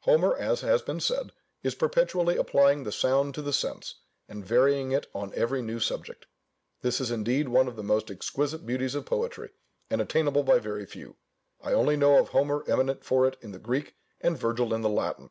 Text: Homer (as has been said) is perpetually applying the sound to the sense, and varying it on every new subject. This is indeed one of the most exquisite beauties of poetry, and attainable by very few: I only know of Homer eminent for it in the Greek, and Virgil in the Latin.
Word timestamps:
Homer 0.00 0.36
(as 0.36 0.60
has 0.60 0.82
been 0.82 1.00
said) 1.00 1.32
is 1.62 1.74
perpetually 1.74 2.36
applying 2.36 2.84
the 2.84 2.92
sound 2.92 3.34
to 3.34 3.40
the 3.40 3.54
sense, 3.54 3.94
and 4.28 4.44
varying 4.44 4.92
it 4.92 5.06
on 5.14 5.32
every 5.34 5.62
new 5.62 5.80
subject. 5.80 6.26
This 6.82 7.00
is 7.00 7.10
indeed 7.10 7.48
one 7.48 7.66
of 7.66 7.76
the 7.76 7.82
most 7.82 8.10
exquisite 8.10 8.66
beauties 8.66 8.94
of 8.94 9.06
poetry, 9.06 9.48
and 9.88 10.02
attainable 10.02 10.42
by 10.42 10.58
very 10.58 10.84
few: 10.84 11.16
I 11.62 11.72
only 11.72 11.96
know 11.96 12.18
of 12.18 12.28
Homer 12.28 12.64
eminent 12.68 13.02
for 13.02 13.26
it 13.26 13.38
in 13.40 13.52
the 13.52 13.58
Greek, 13.58 13.94
and 14.20 14.36
Virgil 14.36 14.74
in 14.74 14.82
the 14.82 14.90
Latin. 14.90 15.30